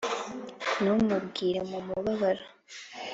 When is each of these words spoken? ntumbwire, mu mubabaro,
ntumbwire, 0.81 1.59
mu 1.69 1.77
mubabaro, 1.85 2.43